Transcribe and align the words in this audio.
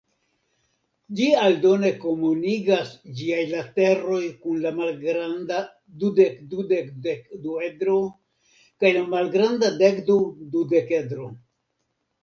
Ĝi 1.17 1.25
aldone 1.47 1.91
komunigas 2.05 2.93
ĝiaj 3.19 3.43
lateroj 3.51 4.21
kun 4.45 4.57
la 4.63 4.71
malgranda 4.79 5.59
dudek-dudek-dekduedro 6.05 7.99
kaj 8.57 8.93
la 8.99 9.07
malgranda 9.15 9.71
dekdu-dudekedro. 9.85 11.31